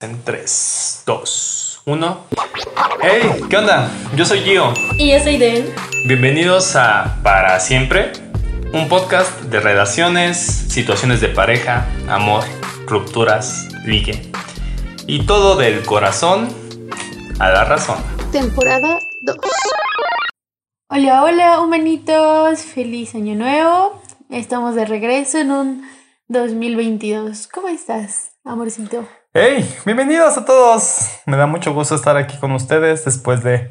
[0.00, 2.20] En 3, 2, 1.
[3.02, 3.44] ¡Hey!
[3.50, 3.90] ¿Qué onda?
[4.14, 4.72] Yo soy Gio.
[4.96, 5.74] Y yo soy Den.
[6.06, 8.12] Bienvenidos a Para Siempre,
[8.72, 12.44] un podcast de relaciones, situaciones de pareja, amor,
[12.86, 14.30] rupturas, ligue.
[15.08, 16.46] Y todo del corazón
[17.40, 17.98] a la razón.
[18.30, 19.36] Temporada 2.
[20.90, 22.60] Hola, hola, humanitos.
[22.62, 24.00] Feliz año nuevo.
[24.30, 25.90] Estamos de regreso en un
[26.28, 27.48] 2022.
[27.48, 29.08] ¿Cómo estás, amorcito?
[29.34, 29.68] ¡Hey!
[29.84, 31.20] Bienvenidos a todos.
[31.26, 33.70] Me da mucho gusto estar aquí con ustedes después de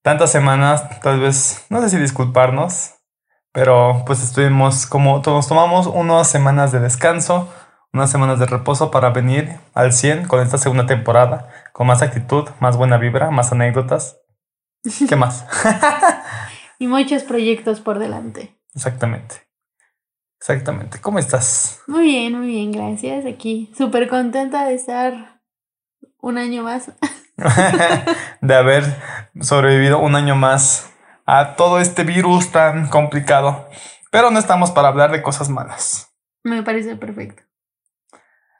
[0.00, 1.00] tantas semanas.
[1.00, 2.94] Tal vez, no sé si disculparnos,
[3.52, 7.52] pero pues estuvimos como todos tomamos unas semanas de descanso,
[7.92, 12.48] unas semanas de reposo para venir al 100 con esta segunda temporada, con más actitud,
[12.60, 14.20] más buena vibra, más anécdotas.
[15.08, 15.44] ¿Qué más?
[16.78, 18.56] y muchos proyectos por delante.
[18.72, 19.48] Exactamente.
[20.42, 21.00] Exactamente.
[21.00, 21.80] ¿Cómo estás?
[21.86, 23.24] Muy bien, muy bien, gracias.
[23.26, 25.40] Aquí súper contenta de estar
[26.18, 26.90] un año más.
[28.40, 28.82] de haber
[29.40, 30.90] sobrevivido un año más
[31.26, 33.68] a todo este virus tan complicado.
[34.10, 36.12] Pero no estamos para hablar de cosas malas.
[36.42, 37.44] Me parece perfecto.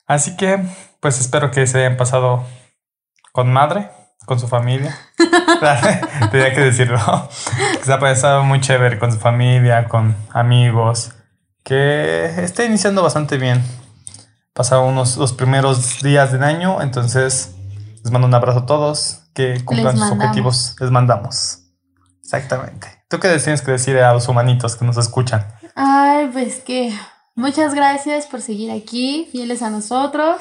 [0.07, 0.61] Así que,
[1.01, 2.45] pues espero que se hayan pasado
[3.33, 3.91] con madre,
[4.25, 4.97] con su familia.
[6.31, 7.01] Tenía que decirlo.
[7.73, 11.17] Que se ha pasado muy chévere con su familia, con amigos
[11.63, 13.63] que está iniciando bastante bien.
[14.53, 17.55] Pasaron unos los primeros días del año, entonces
[18.03, 21.59] les mando un abrazo a todos, que cumplan sus objetivos, les mandamos.
[22.23, 22.89] Exactamente.
[23.09, 25.47] ¿Tú qué tienes que decir a los humanitos que nos escuchan?
[25.75, 26.93] Ay, pues que
[27.35, 30.41] muchas gracias por seguir aquí, fieles a nosotros,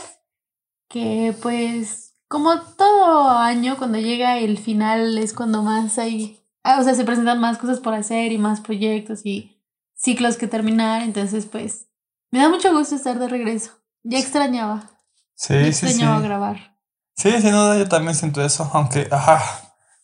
[0.90, 6.84] que pues como todo año cuando llega el final es cuando más hay, ah, o
[6.84, 9.61] sea, se presentan más cosas por hacer y más proyectos y
[10.02, 11.88] ciclos que terminar, entonces pues
[12.32, 13.72] me da mucho gusto estar de regreso.
[14.04, 14.90] Ya extrañaba.
[15.36, 16.24] Sí, ya sí, extrañaba sí.
[16.24, 16.78] grabar.
[17.16, 19.42] Sí, sin duda yo también siento eso, aunque, ajá,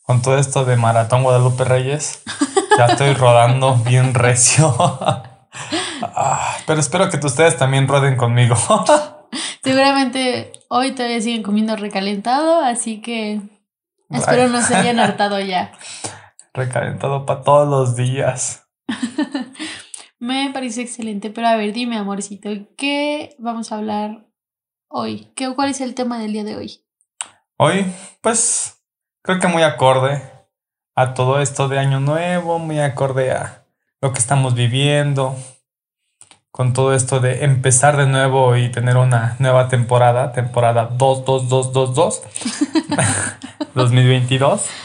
[0.03, 2.21] con todo esto de Maratón Guadalupe Reyes,
[2.77, 4.75] ya estoy rodando bien recio.
[6.01, 8.55] Ah, pero espero que ustedes también roden conmigo.
[9.63, 13.41] Seguramente hoy todavía siguen comiendo recalentado, así que
[14.09, 15.71] espero no se hayan hartado ya.
[16.53, 18.63] Recalentado para todos los días.
[20.19, 24.25] Me parece excelente, pero a ver, dime, amorcito, ¿qué vamos a hablar
[24.87, 25.31] hoy?
[25.35, 26.81] ¿Qué, ¿Cuál es el tema del día de hoy?
[27.57, 27.85] Hoy,
[28.21, 28.81] pues,
[29.21, 30.23] creo que muy acorde
[30.95, 33.65] a todo esto de Año Nuevo, muy acorde a
[34.01, 35.35] lo que estamos viviendo,
[36.49, 42.23] con todo esto de empezar de nuevo y tener una nueva temporada, temporada 22222,
[43.75, 44.65] 2022.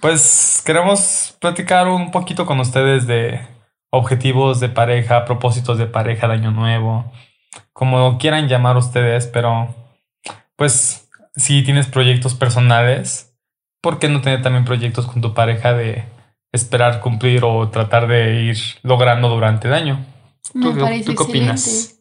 [0.00, 3.46] Pues queremos platicar un poquito con ustedes de
[3.90, 7.12] objetivos de pareja, propósitos de pareja de año nuevo,
[7.72, 9.74] como quieran llamar ustedes, pero
[10.56, 13.34] pues si tienes proyectos personales,
[13.80, 16.04] ¿por qué no tener también proyectos con tu pareja de
[16.52, 20.04] esperar cumplir o tratar de ir logrando durante el año?
[20.54, 21.96] Me ¿Tú, parece ¿tú qué opinas?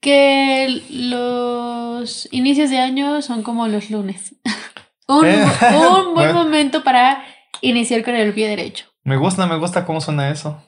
[0.00, 4.34] Que los inicios de año son como los lunes.
[5.08, 7.24] un, un, buen momento para
[7.60, 8.86] iniciar con el pie derecho.
[9.04, 10.62] Me gusta, me gusta cómo suena eso.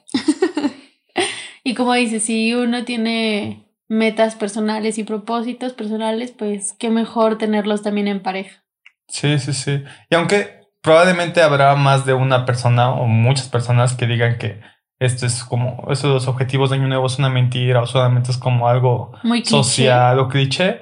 [1.63, 7.81] Y como dices, si uno tiene metas personales y propósitos personales, pues qué mejor tenerlos
[7.81, 8.63] también en pareja.
[9.07, 9.83] Sí, sí, sí.
[10.09, 14.61] Y aunque probablemente habrá más de una persona o muchas personas que digan que
[14.99, 18.67] esto es como, esos objetivos de Año Nuevo es una mentira o solamente es como
[18.67, 20.81] algo Muy social o cliché,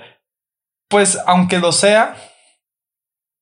[0.89, 2.15] pues aunque lo sea,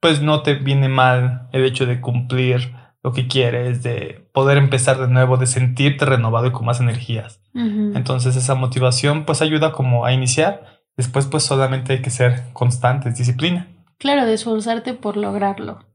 [0.01, 2.73] pues no te viene mal el hecho de cumplir
[3.03, 7.41] lo que quieres, de poder empezar de nuevo, de sentirte renovado y con más energías.
[7.53, 7.95] Uh -huh.
[7.95, 13.17] Entonces esa motivación pues ayuda como a iniciar, después pues solamente hay que ser constantes,
[13.17, 13.67] disciplina.
[13.97, 15.85] Claro, de esforzarte por lograrlo.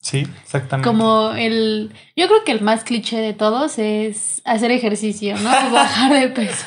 [0.00, 0.88] Sí, exactamente.
[0.88, 5.50] Como el, yo creo que el más cliché de todos es hacer ejercicio, ¿no?
[5.72, 6.66] Bajar de peso.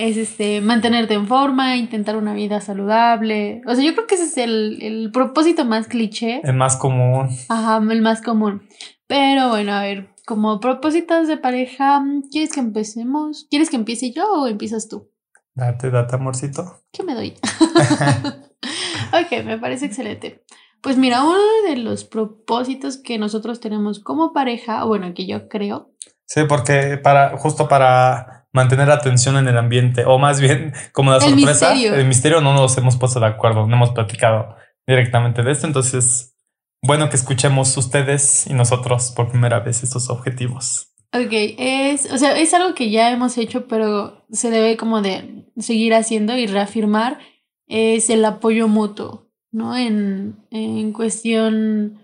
[0.00, 3.60] Es este, mantenerte en forma, intentar una vida saludable.
[3.66, 6.40] O sea, yo creo que ese es el, el propósito más cliché.
[6.42, 7.28] El más común.
[7.50, 8.62] Ajá, el más común.
[9.06, 13.46] Pero bueno, a ver, como propósitos de pareja, ¿quieres que empecemos?
[13.50, 15.10] ¿Quieres que empiece yo o empiezas tú?
[15.54, 16.80] Date, date, amorcito.
[16.90, 17.34] ¿Qué me doy?
[19.12, 20.44] ok, me parece excelente.
[20.80, 21.38] Pues mira, uno
[21.68, 25.90] de los propósitos que nosotros tenemos como pareja, o bueno, que yo creo.
[26.24, 31.18] Sí, porque para, justo para mantener atención en el ambiente, o más bien como la
[31.18, 31.94] El sorpresa, misterio.
[31.94, 34.56] el misterio no nos hemos puesto de acuerdo, no hemos platicado
[34.86, 36.36] directamente de esto, entonces,
[36.82, 40.88] bueno que escuchemos ustedes y nosotros por primera vez estos objetivos.
[41.12, 45.44] Ok, es, o sea, es algo que ya hemos hecho, pero se debe como de
[45.58, 47.18] seguir haciendo y reafirmar,
[47.66, 49.30] es el apoyo mutuo.
[49.52, 49.76] ¿no?
[49.76, 52.00] En, en cuestión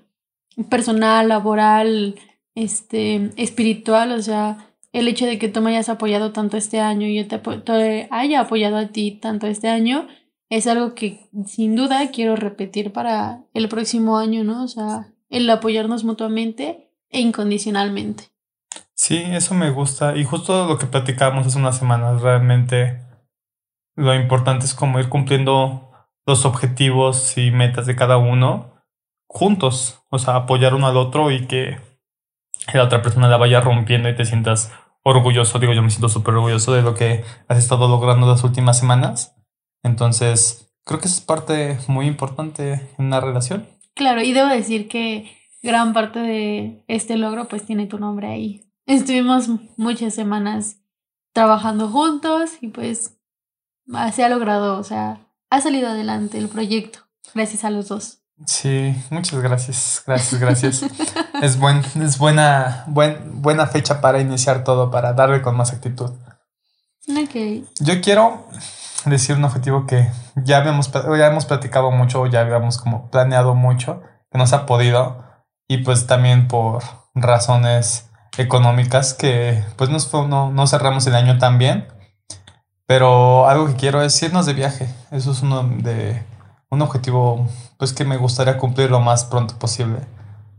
[0.69, 2.17] personal, laboral,
[2.55, 4.59] este, espiritual, o sea,
[4.97, 8.41] el hecho de que tú me hayas apoyado tanto este año y yo te, haya
[8.41, 10.09] apoyado a ti tanto este año,
[10.49, 14.65] es algo que sin duda quiero repetir para el próximo año, ¿no?
[14.65, 18.31] O sea, el apoyarnos mutuamente e incondicionalmente.
[18.95, 20.17] Sí, eso me gusta.
[20.17, 23.03] Y justo lo que platicábamos hace unas semanas, realmente
[23.97, 25.91] lo importante es como ir cumpliendo
[26.25, 28.83] los objetivos y metas de cada uno
[29.29, 30.01] juntos.
[30.09, 31.77] O sea, apoyar uno al otro y que
[32.73, 34.73] la otra persona la vaya rompiendo y te sientas
[35.07, 35.61] orgulloso.
[35.61, 39.37] Digo, yo me siento súper orgulloso de lo que has estado logrando las últimas semanas.
[39.85, 43.69] Entonces, creo que eso es parte muy importante en una relación.
[43.95, 45.31] Claro, y debo decir que
[45.63, 48.65] gran parte de este logro pues tiene tu nombre ahí.
[48.85, 50.79] Estuvimos muchas semanas
[51.33, 53.17] trabajando juntos y pues
[54.13, 55.21] se ha logrado, o sea,
[55.51, 58.23] ha salido adelante el proyecto gracias a los dos.
[58.45, 60.83] Sí, muchas gracias, gracias, gracias.
[61.43, 66.11] es, buen, es buena, buen, buena fecha para iniciar todo, para darle con más actitud.
[67.09, 67.65] Ok.
[67.81, 68.47] Yo quiero
[69.07, 74.03] decir un objetivo que ya habíamos, ya hemos platicado mucho, ya habíamos como planeado mucho,
[74.31, 75.25] que no se ha podido,
[75.67, 76.83] y pues también por
[77.15, 81.89] razones económicas que pues no, no, no cerramos el año tan bien.
[82.87, 84.89] Pero algo que quiero es irnos de viaje.
[85.11, 86.23] Eso es uno de
[86.71, 87.49] un objetivo
[87.79, 90.01] pues que me gustaría cumplir lo más pronto posible.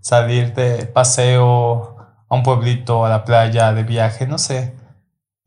[0.02, 1.98] Salir de paseo
[2.30, 4.76] a un pueblito, a la playa, de viaje, no sé.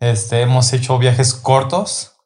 [0.01, 2.17] Este, hemos hecho viajes cortos,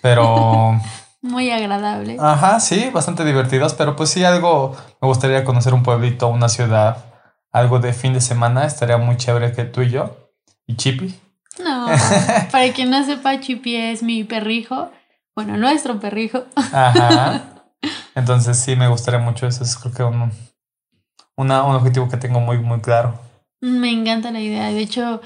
[0.00, 0.80] pero...
[1.22, 2.20] Muy agradables.
[2.20, 6.96] Ajá, sí, bastante divertidos, pero pues sí, algo, me gustaría conocer un pueblito, una ciudad,
[7.52, 10.16] algo de fin de semana, estaría muy chévere que tú y yo,
[10.66, 11.14] y Chippy.
[11.62, 11.86] No,
[12.50, 14.90] para quien no sepa, Chippy es mi perrijo,
[15.34, 16.44] bueno, nuestro perrijo.
[16.56, 17.64] Ajá.
[18.14, 20.30] Entonces sí, me gustaría mucho eso, es creo que un,
[21.36, 23.18] una, un objetivo que tengo muy, muy claro.
[23.60, 25.20] Me encanta la idea, de hecho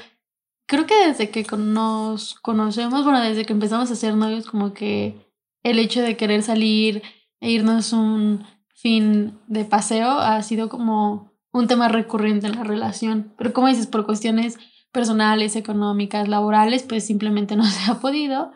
[0.67, 5.27] creo que desde que nos conocemos, bueno, desde que empezamos a ser novios, como que
[5.63, 7.03] el hecho de querer salir
[7.41, 8.45] e irnos un
[8.75, 13.33] fin de paseo ha sido como un tema recurrente en la relación.
[13.39, 14.59] Pero como dices, por cuestiones
[14.93, 18.53] personales, económicas, laborales, pues simplemente no se ha podido.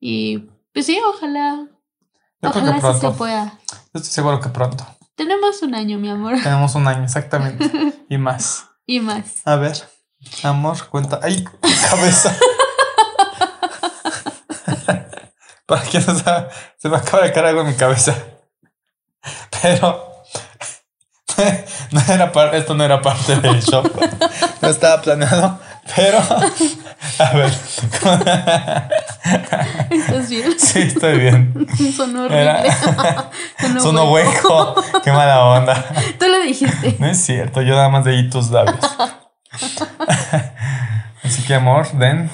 [0.00, 1.66] Y pues sí, ojalá.
[2.42, 3.58] ojalá sí se pueda.
[3.92, 4.86] estoy seguro que pronto.
[5.14, 6.34] Tenemos un año, mi amor.
[6.42, 7.70] Tenemos un año, exactamente.
[8.08, 8.66] y más.
[8.86, 9.42] Y más.
[9.44, 9.76] A ver.
[10.42, 11.20] Amor, cuenta.
[11.22, 11.44] ¡Ay!
[11.90, 12.36] Cabeza.
[15.66, 16.48] Para quien no sabe,
[16.78, 18.16] se me acaba de caer algo en mi cabeza.
[19.62, 20.10] Pero.
[21.92, 23.82] No era esto no era parte del show.
[24.62, 25.58] No estaba planeado.
[25.96, 26.18] Pero.
[27.18, 27.52] A ver.
[29.90, 30.58] ¿Estás bien?
[30.58, 31.66] Sí, estoy bien.
[31.94, 32.70] Sonó horrible.
[33.80, 34.74] Sonó, hueco.
[35.02, 35.84] Qué mala onda.
[36.18, 36.96] Tú lo dijiste.
[36.98, 38.78] No es cierto, yo nada más leí tus labios.
[41.22, 42.30] Así que, amor, Den,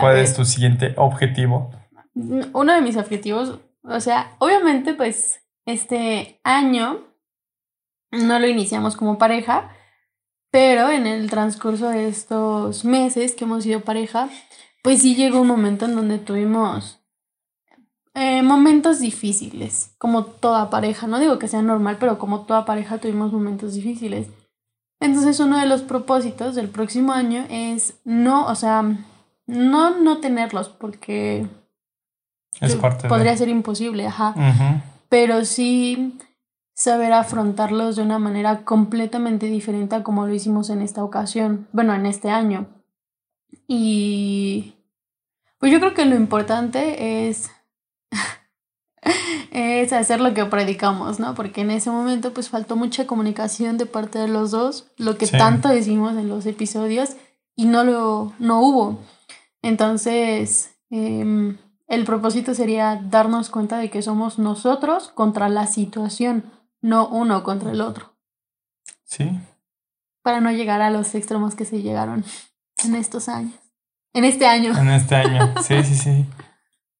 [0.00, 1.70] ¿cuál es tu siguiente objetivo?
[2.14, 7.00] Uno de mis objetivos, o sea, obviamente, pues, este año
[8.12, 9.70] no lo iniciamos como pareja,
[10.54, 14.28] pero en el transcurso de estos meses que hemos sido pareja,
[14.84, 17.00] pues sí llegó un momento en donde tuvimos
[18.14, 21.08] eh, momentos difíciles, como toda pareja.
[21.08, 24.28] No digo que sea normal, pero como toda pareja tuvimos momentos difíciles.
[25.00, 28.84] Entonces uno de los propósitos del próximo año es no, o sea,
[29.48, 31.48] no no tenerlos porque
[32.60, 34.84] es parte podría ser imposible, ajá.
[35.08, 36.16] Pero sí
[36.74, 41.94] saber afrontarlos de una manera completamente diferente a como lo hicimos en esta ocasión, bueno,
[41.94, 42.66] en este año.
[43.66, 44.74] Y
[45.58, 47.50] pues yo creo que lo importante es
[49.52, 51.34] es hacer lo que predicamos, ¿no?
[51.34, 55.28] Porque en ese momento pues faltó mucha comunicación de parte de los dos, lo que
[55.28, 57.16] tanto decimos en los episodios
[57.54, 58.98] y no lo no hubo.
[59.62, 66.44] Entonces, em, el propósito sería darnos cuenta de que somos nosotros contra la situación,
[66.84, 68.14] no uno contra el otro.
[69.04, 69.40] Sí.
[70.22, 72.24] Para no llegar a los extremos que se llegaron
[72.84, 73.54] en estos años.
[74.12, 74.76] En este año.
[74.78, 76.26] En este año, sí, sí, sí.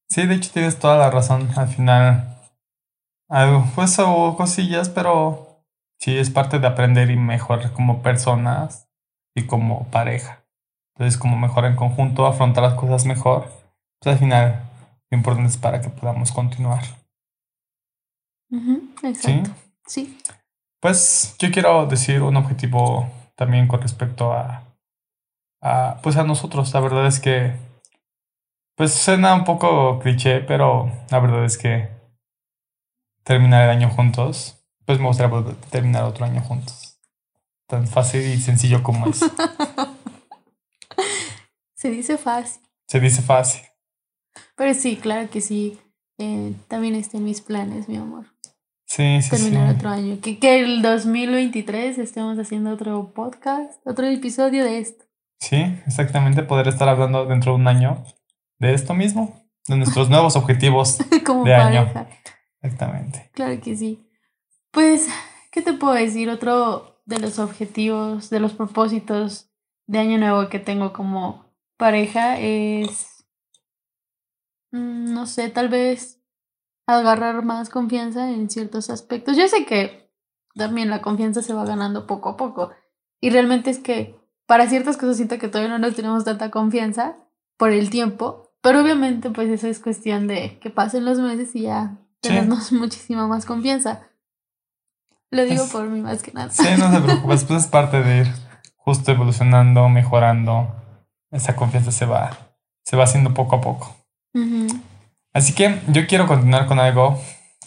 [0.09, 1.49] Sí, de hecho tienes toda la razón.
[1.55, 2.35] Al final,
[3.29, 5.63] algo, pues hubo cosillas, pero
[5.99, 8.89] sí es parte de aprender y mejorar como personas
[9.35, 10.43] y como pareja.
[10.95, 13.51] Entonces, como mejor en conjunto, afrontar las cosas mejor.
[13.99, 14.63] Pues al final,
[15.11, 16.83] lo importante es para que podamos continuar.
[19.03, 19.51] exacto.
[19.53, 19.64] ¿Sí?
[20.79, 24.63] Pues yo quiero decir un objetivo también con respecto a,
[25.61, 26.73] a, pues a nosotros.
[26.73, 27.55] La verdad es que
[28.75, 31.89] pues suena un poco cliché, pero la verdad es que
[33.23, 36.99] terminar el año juntos, pues me gustaría poder terminar otro año juntos.
[37.67, 39.19] Tan fácil y sencillo como es.
[41.75, 42.61] Se dice fácil.
[42.87, 43.61] Se dice fácil.
[44.55, 45.79] Pero sí, claro que sí.
[46.17, 48.34] Eh, también está en mis planes, mi amor.
[48.95, 49.75] Sí, sí, Terminar sí.
[49.75, 50.19] otro año.
[50.21, 55.03] Que, que el 2023 estemos haciendo otro podcast, otro episodio de esto.
[55.39, 56.43] Sí, exactamente.
[56.43, 58.05] Poder estar hablando dentro de un año
[58.57, 60.97] de esto mismo, de nuestros nuevos objetivos.
[61.25, 61.91] Como De año.
[61.91, 62.07] pareja.
[62.61, 63.29] Exactamente.
[63.33, 64.09] Claro que sí.
[64.71, 65.09] Pues,
[65.51, 66.29] ¿qué te puedo decir?
[66.29, 69.49] Otro de los objetivos, de los propósitos
[69.87, 73.25] de año nuevo que tengo como pareja es,
[74.71, 76.21] mm, no sé, tal vez
[76.87, 79.37] agarrar más confianza en ciertos aspectos.
[79.37, 80.11] Yo sé que
[80.55, 82.71] también la confianza se va ganando poco a poco.
[83.21, 84.15] Y realmente es que
[84.45, 87.15] para ciertas cosas siento que todavía no nos tenemos tanta confianza
[87.57, 88.51] por el tiempo.
[88.61, 92.29] Pero obviamente pues eso es cuestión de que pasen los meses y ya Sí.
[92.29, 94.01] tenernos muchísima más confianza.
[95.31, 96.49] Lo digo Es- por mí más que nada.
[96.51, 98.27] Sí, no te preocupes, pues es parte de ir
[98.77, 100.73] justo evolucionando, mejorando.
[101.31, 102.37] Esa confianza se va,
[102.83, 103.95] se va haciendo poco a poco.
[104.33, 104.67] Ujú.
[105.35, 107.19] Así que yo quiero continuar con algo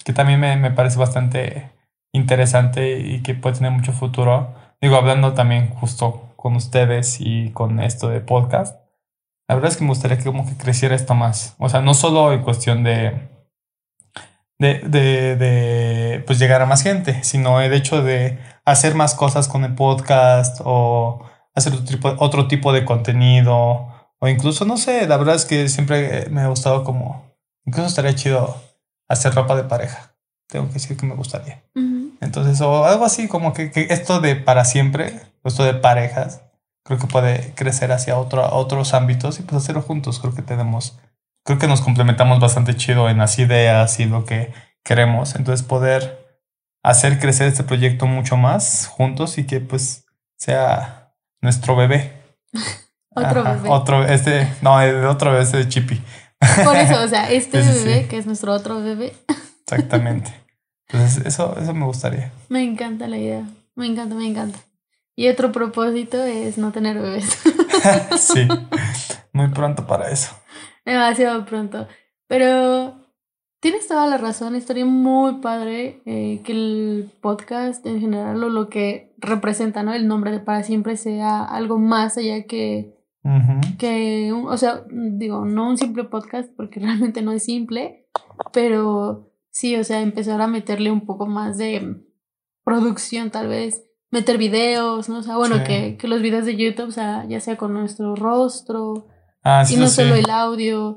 [0.03, 1.71] que también me, me parece bastante
[2.15, 4.55] interesante y que puede tener mucho futuro.
[4.81, 8.81] Digo, hablando también justo con ustedes y con esto de podcast.
[9.49, 11.57] La verdad es que me gustaría que como que creciera esto más.
[11.59, 13.29] O sea, no solo en cuestión de,
[14.59, 19.47] de, de, de pues llegar a más gente, sino el hecho de hacer más cosas
[19.47, 21.23] con el podcast o
[21.55, 23.89] hacer otro tipo, otro tipo de contenido.
[24.21, 27.28] O incluso, no sé, la verdad es que siempre me ha gustado como
[27.65, 28.63] Incluso estaría chido
[29.09, 30.15] hacer ropa de pareja.
[30.49, 31.63] Tengo que decir que me gustaría.
[32.21, 36.43] Entonces, o algo así como que, que esto de para siempre, esto de parejas,
[36.85, 40.19] creo que puede crecer hacia otro, otros ámbitos y pues hacerlo juntos.
[40.19, 40.99] Creo que tenemos,
[41.45, 44.53] creo que nos complementamos bastante chido en las ideas y lo que
[44.85, 45.35] queremos.
[45.37, 46.27] Entonces, poder
[46.83, 50.07] hacer crecer este proyecto mucho más juntos y que pues
[50.39, 52.13] sea nuestro bebé.
[53.15, 53.69] Otro Ajá, bebé.
[53.69, 56.01] Otro, este, no, el otro bebé, este de Chippy.
[56.65, 58.09] Por eso, o sea, este Sí, bebé, sí.
[58.09, 59.13] que es nuestro otro bebé,
[59.63, 60.33] Exactamente.
[60.89, 62.33] Entonces, eso, eso me gustaría.
[62.49, 63.45] me encanta la idea.
[63.75, 64.59] Me encanta, me encanta.
[65.15, 67.29] Y otro propósito es no tener bebés.
[68.19, 68.49] sí,
[69.33, 70.33] muy pronto para eso.
[70.85, 71.87] Demasiado pronto.
[72.29, 72.95] Pero
[73.61, 78.69] tienes toda la razón, estaría muy padre eh, que el podcast en general o lo
[78.69, 79.93] que representa, ¿no?
[79.93, 82.97] El nombre de para siempre sea algo más allá que,
[83.29, 83.77] Ujú.
[83.79, 86.81] que un- o sea, digo, no un simple podcast porque
[87.13, 88.09] realmente no es simple,
[88.53, 92.03] pero sí, o sea, empezar a meterle un poco más de
[92.65, 95.19] producción tal vez, meter videos, ¿no?
[95.19, 95.65] O sea, bueno, Sí.
[95.65, 99.07] que, que los videos de YouTube, o sea, ya sea con nuestro rostro,
[99.43, 99.97] Ah, sí, y no sí.
[99.97, 100.97] solo el audio,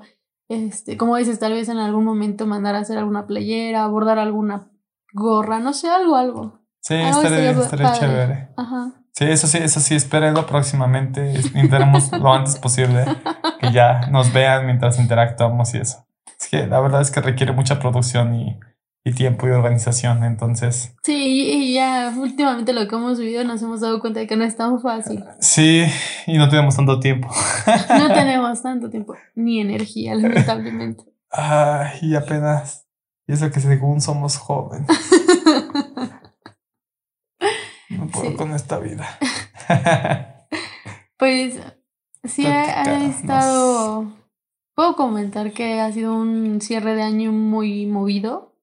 [0.50, 4.69] este, como dices, tal vez en algún momento mandar a hacer alguna playera, bordar alguna
[5.13, 6.59] gorra, no sé, algo, algo.
[6.81, 8.00] Sí, algo estaría, estaría estaría padre.
[8.00, 8.50] chévere.
[8.57, 9.00] Ajá.
[9.13, 11.34] Sí, eso sí, eso sí, espérenlo próximamente.
[11.53, 13.06] Intentaremos lo antes posible
[13.60, 16.06] que ya nos vean mientras interactuamos y eso.
[16.39, 18.58] Es que la verdad es que requiere mucha producción y,
[19.03, 20.24] y tiempo y organización.
[20.24, 24.27] Entonces, Sí, y y ya últimamente lo que hemos vivido nos hemos dado cuenta de
[24.27, 25.24] que no es tan fácil.
[25.39, 25.86] sí,
[26.25, 27.30] y no tenemos tanto tiempo.
[27.89, 31.03] No tenemos tanto tiempo ni energía, lamentablemente.
[31.30, 32.88] Ay, y apenas.
[33.27, 34.88] Y eso que según somos jóvenes.
[38.13, 38.38] No puedo Sí.
[38.38, 39.08] con esta vida.
[41.18, 41.60] Pues
[42.24, 44.12] sí, ha, estado.
[44.74, 48.56] Puedo comentar que ha sido un cierre de año muy movido,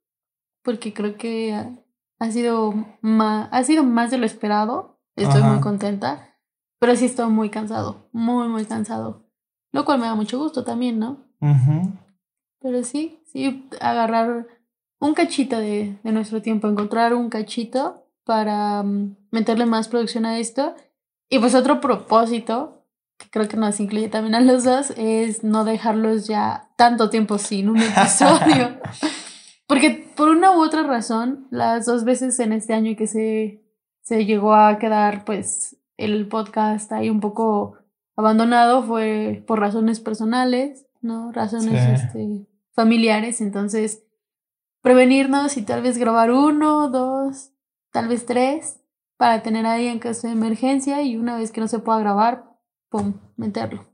[0.64, 1.70] porque creo que ha,
[2.18, 4.98] ha sido más, ha sido más de lo esperado.
[5.14, 5.52] Estoy Ajá.
[5.52, 6.34] muy contenta,
[6.80, 9.30] pero sí estoy muy cansado, muy, muy cansado.
[9.70, 11.18] Lo cual me da mucho gusto también, ¿no?
[12.60, 14.48] Pero sí, sí, agarrar
[14.98, 20.38] un cachito de, de nuestro tiempo, encontrar un cachito para mm, meterle más producción a
[20.38, 20.74] esto.
[21.30, 22.84] Y pues otro propósito,
[23.16, 27.38] que creo que nos incluye también a los dos, es no dejarlos ya tanto tiempo
[27.38, 28.78] sin un episodio.
[29.66, 33.62] Porque por una u otra razón, las dos veces en este año que se,
[34.02, 37.76] se llegó a quedar pues el podcast ahí un poco
[38.14, 41.32] abandonado fue por razones personales, ¿no?
[41.32, 41.90] Razones Sí.
[42.04, 43.40] este, familiares.
[43.40, 44.02] Entonces,
[44.82, 47.52] prevenirnos y tal vez grabar uno, dos,
[47.92, 48.80] tal vez tres,
[49.16, 52.44] para tener ahí en caso de emergencia y una vez que no se pueda grabar,
[52.88, 53.86] pum, meterlo.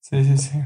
[0.00, 0.60] Sí, sí, sí.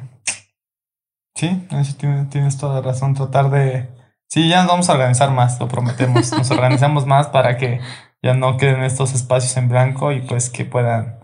[1.34, 1.96] Sí, eso
[2.30, 3.14] tienes, toda la razón.
[3.14, 3.88] Tratar de.
[4.28, 6.32] Sí, ya nos vamos a organizar más, lo prometemos.
[6.32, 7.80] Nos organizamos más para que
[8.22, 11.20] ya no queden estos espacios en blanco y pues que puedan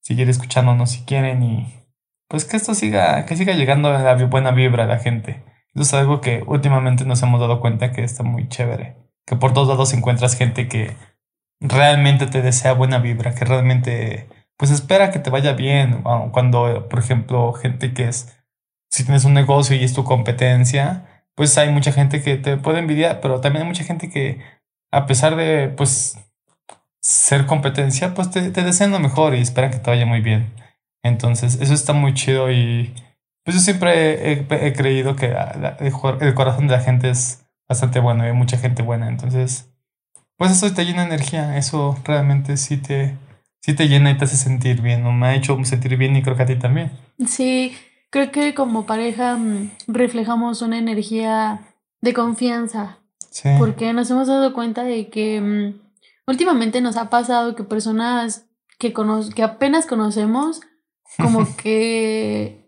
[0.00, 1.72] seguir escuchándonos si quieren y
[2.28, 5.44] pues que esto siga, que siga llegando la vi- buena vibra a la gente.
[5.74, 8.96] Eso es algo que últimamente nos hemos dado cuenta que está muy chévere.
[9.26, 10.96] Que por todos lados encuentras gente que
[11.60, 16.02] realmente te desea buena vibra, que realmente pues espera que te vaya bien.
[16.32, 18.36] Cuando, por ejemplo, gente que es,
[18.90, 22.78] si tienes un negocio y es tu competencia, pues hay mucha gente que te puede
[22.78, 24.40] envidiar, pero también hay mucha gente que
[24.92, 26.18] a pesar de pues
[27.00, 30.52] ser competencia, pues te, te desean lo mejor y esperan que te vaya muy bien.
[31.02, 32.94] Entonces, eso está muy chido y
[33.44, 35.34] pues yo siempre he, creído que
[36.20, 37.41] el corazón de la gente es
[37.72, 39.08] bastante bueno y hay mucha gente buena.
[39.08, 39.70] Entonces,
[40.36, 43.16] pues eso te llena de energía, eso realmente sí te,
[43.60, 45.12] sí te llena y te hace sentir bien, ¿no?
[45.12, 46.92] Me ha hecho sentir bien y creo que a ti también.
[47.26, 47.74] Sí,
[48.10, 51.60] creo que como pareja mm, reflejamos una energía
[52.00, 52.98] de confianza.
[53.30, 53.48] Sí.
[53.58, 55.80] Porque nos hemos dado cuenta de que mm,
[56.26, 58.46] últimamente nos ha pasado que personas
[58.78, 58.92] que,
[59.34, 60.60] que apenas conocemos
[61.16, 62.61] como que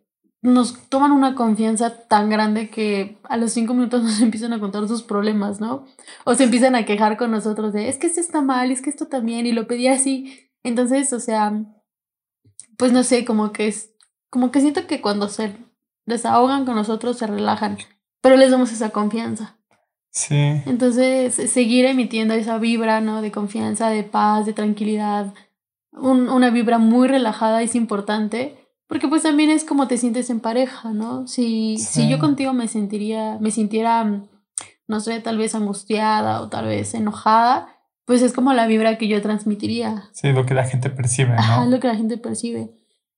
[0.45, 4.87] nos toman una confianza tan grande que a los cinco minutos nos empiezan a contar
[4.87, 5.87] sus problemas, ¿no?
[6.25, 8.91] O se empiezan a quejar con nosotros de, es que esto está mal, es que
[8.91, 10.51] esto también, y lo pedí así.
[10.63, 11.65] Entonces, o sea,
[12.77, 13.95] pues no sé, como que es,
[14.29, 15.57] como que siento que cuando se
[16.05, 17.79] desahogan con nosotros se relajan,
[18.21, 19.57] pero les damos esa confianza.
[20.11, 20.37] Sí.
[20.67, 23.23] Entonces, seguir emitiendo esa vibra, ¿no?
[23.23, 25.33] De confianza, de paz, de tranquilidad,
[25.91, 28.64] una vibra muy relajada es importante,
[28.95, 31.27] porque pues también es como te sientes en pareja, ¿no?
[31.27, 34.23] Si, si yo contigo me sentiría, me sintiera,
[34.87, 39.09] no sé, tal vez angustiada o tal vez enojada, pues es como la vibra que
[39.09, 40.05] yo transmitiría.
[40.13, 41.41] Sí, lo que la gente percibe, ¿no?
[41.41, 42.71] Ajá, lo que la gente percibe.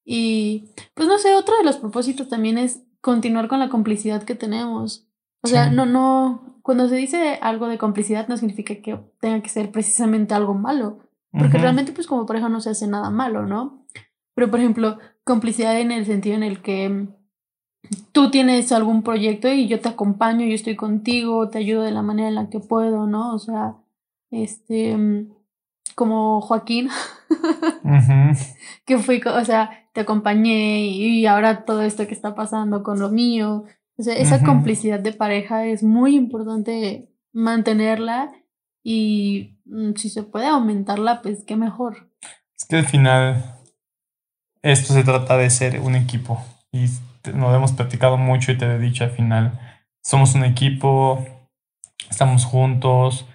[0.03, 4.35] Y pues no sé, otro de los propósitos también es continuar con la complicidad que
[4.35, 5.07] tenemos.
[5.43, 9.51] O sea, no, no, cuando se dice algo de complicidad no significa que tenga que
[9.51, 11.01] ser precisamente algo malo.
[11.33, 13.85] Porque realmente, pues como pareja no se hace nada malo, ¿no?
[14.35, 17.09] Pero, por ejemplo, complicidad en el sentido en el que
[18.13, 22.03] tú tienes algún proyecto y yo te acompaño, yo estoy contigo, te ayudo de la
[22.03, 23.35] manera en la que puedo, ¿no?
[23.35, 23.75] O sea,
[24.31, 24.97] este,
[25.97, 26.91] como Joaquín,
[28.87, 33.11] que fui, o sea, te acompañé y ahora todo esto que está pasando con lo
[33.11, 33.65] mío.
[33.99, 38.31] O sea, esa complicidad de pareja es muy importante mantenerla
[38.85, 42.13] y mm, si se puede aumentarla, pues qué mejor.
[42.57, 43.56] Es que al final
[44.67, 46.87] esto se trata de ser un equipo y
[47.33, 49.59] nos hemos platicado mucho y te he dicho al final,
[50.03, 51.25] somos un equipo,
[52.11, 53.27] estamos juntos,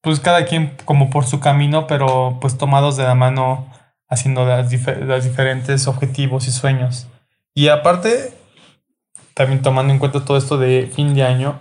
[0.00, 3.66] pues cada quien como por su camino, pero pues tomados de la mano
[4.08, 7.06] haciendo los diferentes objetivos y sueños.
[7.54, 8.32] Y aparte,
[9.34, 11.60] también tomando en cuenta todo esto de fin de año,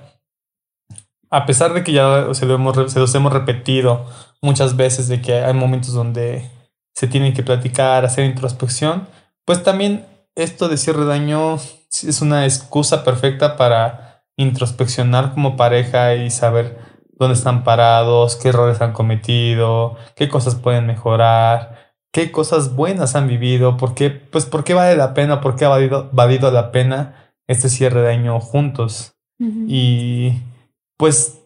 [1.29, 4.05] a pesar de que ya se, lo hemos, se los hemos repetido
[4.41, 6.49] muchas veces de que hay momentos donde
[6.95, 9.07] se tienen que platicar, hacer introspección,
[9.47, 10.05] pues también
[10.35, 16.77] esto de cierre de año es una excusa perfecta para introspeccionar como pareja y saber
[17.13, 23.29] dónde están parados, qué errores han cometido, qué cosas pueden mejorar, qué cosas buenas han
[23.29, 26.71] vivido, por qué, pues, por qué vale la pena, por qué ha valido, valido la
[26.71, 29.13] pena este cierre de año juntos.
[29.39, 30.33] Y
[30.97, 31.39] pues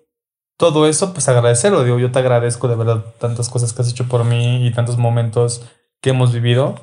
[0.57, 1.83] todo eso, pues agradecerlo.
[1.83, 4.97] Digo, yo te agradezco de verdad tantas cosas que has hecho por mí y tantos
[4.97, 5.63] momentos
[6.01, 6.75] que hemos vivido.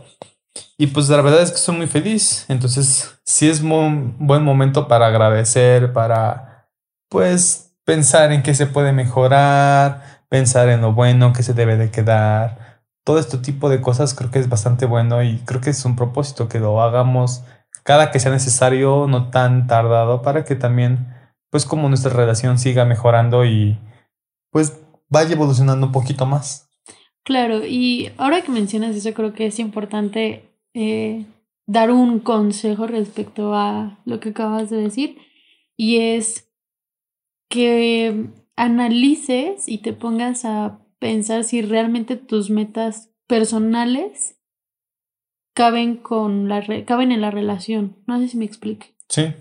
[0.79, 2.47] Y pues la verdad es que soy muy feliz.
[2.49, 6.69] Entonces, sí es un buen momento para agradecer, para
[7.11, 11.91] pues pensar en qué se puede mejorar, pensar en lo bueno que se debe de
[11.91, 12.83] quedar.
[13.05, 15.97] Todo este tipo de cosas creo que es bastante bueno y creo que es un
[15.97, 17.43] propósito que lo hagamos
[17.83, 21.14] cada que sea necesario, no tan tardado, para que también
[21.51, 23.79] pues como nuestra relación siga mejorando y
[24.51, 26.69] pues vaya evolucionando un poquito más.
[27.25, 30.48] Claro, y ahora que mencionas eso, creo que es importante
[30.81, 31.27] eh,
[31.67, 35.19] dar un consejo respecto a lo que acabas de decir,
[35.77, 36.53] y es
[37.51, 44.37] que analices y te pongas a pensar si realmente tus metas personales
[45.53, 47.97] caben con la caben en la relación.
[48.07, 48.95] No sé si me explique.
[49.09, 49.35] Sí.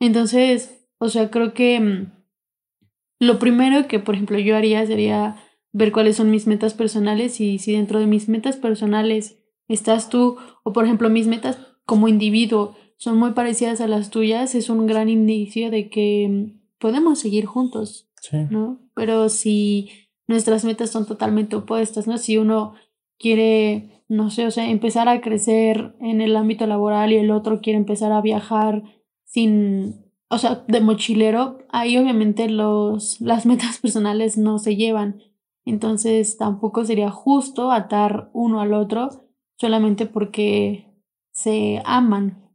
[0.00, 2.12] Entonces, o sea, creo que mm,
[3.20, 5.36] lo primero que, por ejemplo, yo haría sería
[5.72, 9.37] ver cuáles son mis metas personales y si dentro de mis metas personales
[9.68, 14.54] estás tú o, por ejemplo, mis metas como individuo son muy parecidas a las tuyas,
[14.54, 18.38] es un gran indicio de que mm, podemos seguir juntos, sí.
[18.50, 18.80] ¿no?
[18.94, 19.90] Pero si
[20.26, 22.18] nuestras metas son totalmente opuestas, ¿no?
[22.18, 22.74] Si uno
[23.18, 27.60] quiere, no sé, o sea, empezar a crecer en el ámbito laboral y el otro
[27.60, 28.82] quiere empezar a viajar
[29.24, 35.22] sin o sea, de mochilero, ahí obviamente los, las metas personales no se llevan.
[35.64, 39.27] Entonces tampoco sería justo atar uno al otro
[39.58, 40.86] solamente porque
[41.32, 42.50] se aman.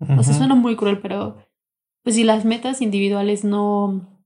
[0.00, 1.36] O sea, suena muy cruel, pero
[2.02, 4.24] pues si las metas individuales no,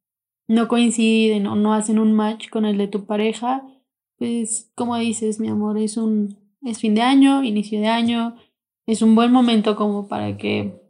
[0.49, 3.63] no coinciden o no hacen un match con el de tu pareja,
[4.19, 8.37] pues como dices, mi amor, es un es fin de año, inicio de año,
[8.87, 10.81] es un buen momento como para que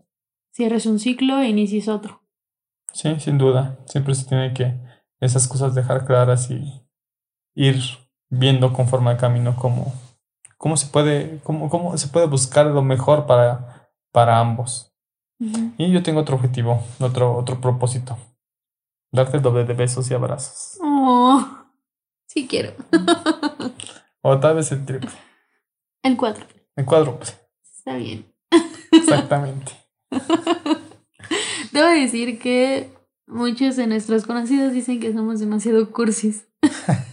[0.54, 2.22] cierres un ciclo e inicies otro.
[2.92, 3.78] Sí, sin duda.
[3.86, 4.74] Siempre se tiene que
[5.20, 6.82] esas cosas dejar claras y
[7.54, 7.76] ir
[8.28, 9.94] viendo conforme al camino cómo,
[10.62, 14.94] cómo se puede, cómo, cómo se puede buscar lo mejor para, para ambos.
[15.76, 18.16] Y yo tengo otro objetivo, otro, otro propósito.
[19.10, 20.78] Darte el doble de besos y abrazos.
[20.80, 21.44] Oh,
[22.28, 22.74] sí quiero.
[24.22, 25.10] o tal vez el triple.
[26.00, 26.46] El cuatro.
[26.76, 27.30] El cuádruple.
[27.64, 28.32] Está bien.
[28.92, 29.72] Exactamente.
[31.72, 32.96] Debo decir que
[33.26, 36.46] muchos de nuestros conocidos dicen que somos demasiado cursis.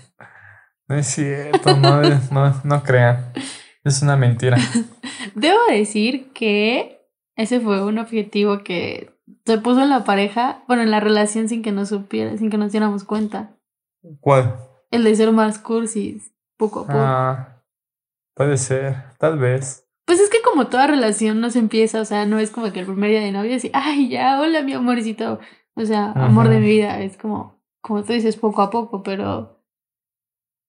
[0.90, 3.32] no es cierto, no, no, no crean.
[3.84, 4.58] Es una mentira.
[5.36, 10.92] Debo decir que ese fue un objetivo que se puso en la pareja, bueno, en
[10.92, 13.56] la relación sin que nos supiera, sin que nos diéramos cuenta.
[14.20, 14.56] ¿Cuál?
[14.90, 17.00] El de ser más cursis, poco a poco.
[17.00, 17.62] Ah,
[18.34, 19.86] puede ser, tal vez.
[20.06, 22.80] Pues es que como toda relación no se empieza, o sea, no es como que
[22.80, 25.40] el primer día de novio así, ay, ya, hola mi amorcito,
[25.76, 29.59] o sea, amor de mi vida, es como, como tú dices, poco a poco, pero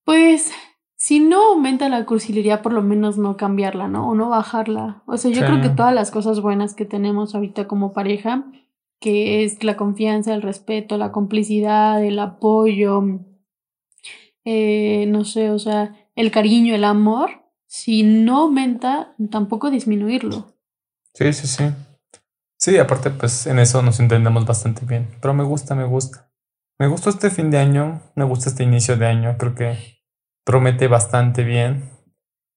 [0.05, 0.53] pues
[0.97, 4.09] si no aumenta la cursilería, por lo menos no cambiarla, ¿no?
[4.09, 5.03] O no bajarla.
[5.07, 8.45] O sea, yo creo que todas las cosas buenas que tenemos ahorita como pareja,
[9.01, 13.03] que es la confianza, el respeto, la complicidad, el apoyo,
[14.45, 17.31] eh, no sé, o sea, el cariño, el amor,
[17.67, 20.55] si no aumenta, tampoco disminuirlo.
[21.15, 21.65] Sí, sí, sí.
[22.59, 25.09] Sí, aparte, pues en eso nos entendemos bastante bien.
[25.23, 26.30] Pero me gusta, me gusta.
[26.81, 29.37] Me gusta este fin de año, me gusta este inicio de año.
[29.37, 30.03] Creo que
[30.45, 31.91] promete bastante bien.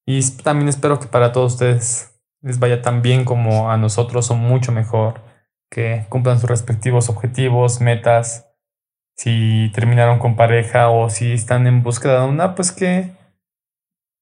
[0.06, 4.36] Y también espero que para todos ustedes les vaya tan bien como a nosotros o
[4.36, 5.20] mucho mejor.
[5.70, 8.50] Que cumplan sus respectivos objetivos, metas.
[9.18, 13.12] Si terminaron con pareja o si están en búsqueda de una, pues que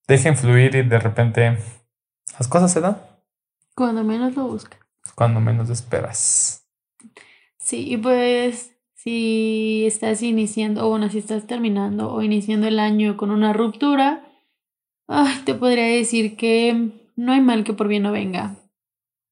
[0.08, 1.60] dejen fluir y de repente
[2.40, 3.00] las cosas se dan.
[3.76, 4.80] Cuando menos lo buscas.
[5.14, 6.68] Cuando menos esperas.
[7.60, 8.72] Sí, y pues
[9.04, 14.28] si estás iniciando, o bueno, si estás terminando o iniciando el año con una ruptura,
[15.46, 18.58] te podría decir que no hay mal que por bien no venga.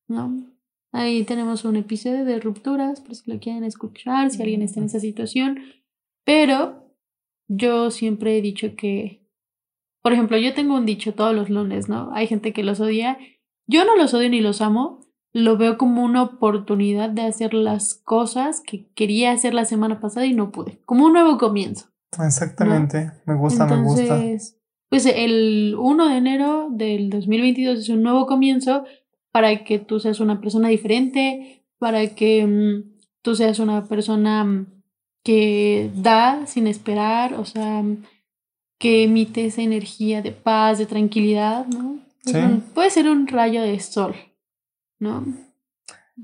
[0.08, 0.46] ¿No?
[0.92, 4.88] Ahí tenemos un episodio de rupturas, por si lo quieren escuchar, si alguien está en
[4.88, 5.60] esa situación.
[6.24, 6.96] Pero
[7.48, 9.20] yo siempre he dicho que
[10.02, 12.12] por ejemplo, yo tengo un dicho todos los lunes, ¿no?
[12.14, 13.18] Hay gente que los odia.
[13.68, 15.02] Yo no los odio ni los amo.
[15.32, 20.26] Lo veo como una oportunidad de hacer las cosas que quería hacer la semana pasada
[20.26, 20.82] y no pude.
[20.86, 21.88] Como un nuevo comienzo.
[22.20, 23.12] Exactamente.
[23.26, 24.20] Me gusta, me gusta.
[24.90, 28.84] Pues el 1 de enero del 2022 es un nuevo comienzo
[29.32, 34.66] para que tú seas una persona diferente, para que mm, tú seas una persona mm,
[35.24, 37.84] que da sin esperar, o sea,
[38.80, 42.00] que emite esa energía de paz, de tranquilidad, ¿no?
[42.26, 42.34] Sí.
[42.74, 44.16] puede ser un rayo de sol,
[45.00, 45.26] ¿no?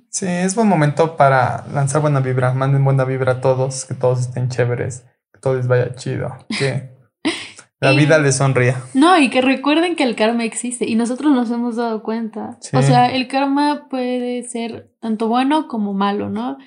[0.09, 2.53] Sí, es buen momento para lanzar buena vibra.
[2.53, 6.89] Manden buena vibra a todos, que todos estén chéveres, que todo les vaya chido, que
[7.79, 8.81] la vida les sonría.
[8.93, 12.57] No, y que recuerden que el karma existe y nosotros nos hemos dado cuenta.
[12.73, 16.57] O sea, el karma puede ser tanto bueno como malo, ¿no?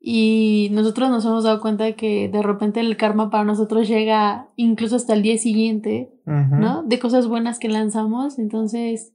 [0.00, 4.94] Y nosotros nos hemos dado cuenta que de repente el karma para nosotros llega incluso
[4.96, 6.84] hasta el día siguiente, ¿no?
[6.84, 8.38] De cosas buenas que lanzamos.
[8.38, 9.12] Entonces,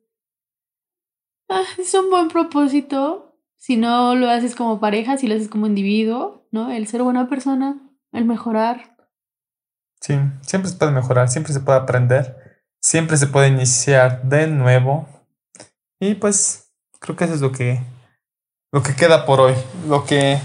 [1.49, 3.37] ah, es un buen propósito.
[3.57, 6.71] Si no lo haces como pareja, si lo haces como individuo, ¿no?
[6.71, 7.77] El ser buena persona,
[8.11, 8.97] el mejorar.
[10.01, 15.07] Sí, siempre se puede mejorar, siempre se puede aprender, siempre se puede iniciar de nuevo.
[15.99, 17.81] Y pues creo que eso es lo que,
[18.73, 19.53] lo que queda por hoy.
[19.87, 20.39] Lo que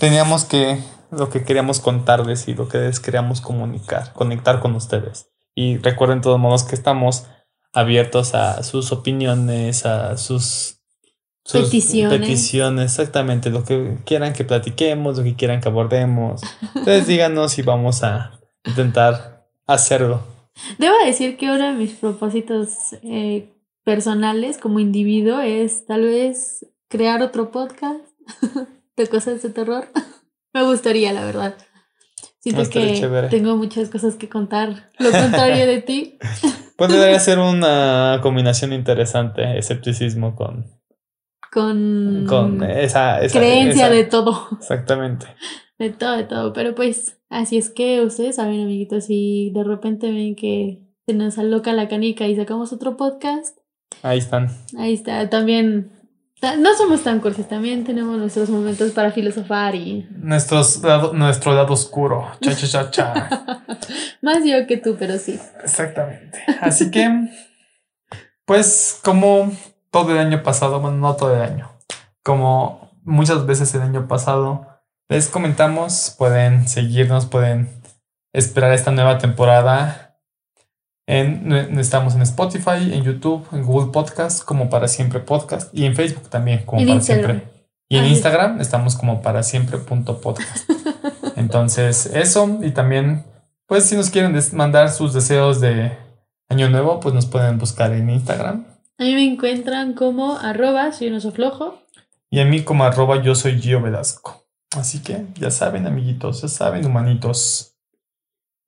[0.00, 5.28] teníamos que, lo que queríamos contarles y lo que les queríamos comunicar, conectar con ustedes.
[5.54, 7.26] Y recuerden de todos modos que estamos
[7.72, 10.78] abiertos a sus opiniones, a sus,
[11.50, 12.20] peticiones.
[12.20, 16.42] peticiones, exactamente, lo que quieran que platiquemos, lo que quieran que abordemos.
[16.74, 20.22] Entonces díganos y vamos a intentar hacerlo.
[20.78, 23.48] Debo decir que uno de mis propósitos eh,
[23.84, 28.04] personales como individuo es tal vez crear otro podcast.
[28.96, 29.88] de cosas de terror.
[30.52, 31.56] Me gustaría, la verdad.
[32.40, 34.90] Siento que tengo muchas cosas que contar.
[34.98, 36.18] Lo contrario de ti.
[36.88, 40.66] Podría ser una combinación interesante, escepticismo con.
[41.52, 42.24] Con.
[42.28, 43.20] Con esa.
[43.30, 44.48] creencia de todo.
[44.58, 45.26] Exactamente.
[45.78, 46.52] De todo, de todo.
[46.52, 51.38] Pero pues, así es que ustedes saben, amiguitos, si de repente ven que se nos
[51.38, 53.58] aloca la canica y sacamos otro podcast.
[54.02, 54.48] Ahí están.
[54.76, 55.28] Ahí está.
[55.30, 55.92] También
[56.58, 60.08] No somos tan cursis, también tenemos nuestros momentos para filosofar y...
[60.10, 62.32] Nuestros, nuestro lado oscuro.
[62.40, 63.64] Cha, cha, cha, cha.
[64.22, 65.38] Más yo que tú, pero sí.
[65.62, 66.40] Exactamente.
[66.60, 67.28] Así que,
[68.44, 69.52] pues como
[69.92, 71.70] todo el año pasado, bueno, no todo el año,
[72.24, 74.66] como muchas veces el año pasado,
[75.08, 77.68] les comentamos, pueden seguirnos, pueden
[78.32, 80.11] esperar esta nueva temporada
[81.78, 86.28] estamos en Spotify, en YouTube, en Google Podcast, como para siempre podcast, y en Facebook
[86.30, 87.42] también, como para siempre.
[87.88, 90.70] Y en Instagram estamos como para siempre punto podcast.
[91.36, 93.24] Entonces, eso, y también,
[93.66, 95.92] pues si nos quieren mandar sus deseos de
[96.48, 98.64] año nuevo, pues nos pueden buscar en Instagram.
[98.96, 101.82] A mí me encuentran como arroba soy un oso flojo.
[102.30, 104.46] Y a mí como arroba yo soy Gio Velasco.
[104.74, 107.74] Así que ya saben, amiguitos, ya saben, humanitos.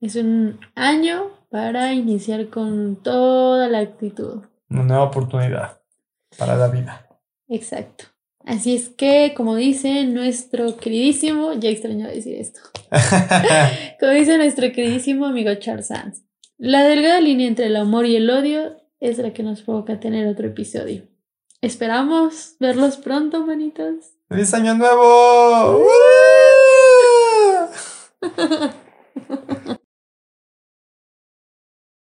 [0.03, 4.43] Es un año para iniciar con toda la actitud.
[4.71, 5.81] Una nueva oportunidad
[6.37, 7.07] para la vida.
[7.47, 8.07] Exacto.
[8.45, 12.59] Así es que, como dice nuestro queridísimo, ya extraño decir esto,
[14.01, 16.25] como dice nuestro queridísimo amigo Charles Sands,
[16.59, 20.27] la delgada línea entre el amor y el odio es la que nos provoca tener
[20.27, 21.05] otro episodio.
[21.61, 24.17] Esperamos verlos pronto, manitos.
[24.29, 25.87] ¡Feliz Año Nuevo!